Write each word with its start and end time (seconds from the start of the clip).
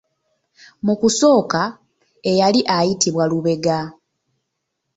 Mu 0.85 0.93
kusooka 1.01 1.61
eyali 2.31 2.61
ayitibwa 2.77 3.23
Lubega. 3.31 3.77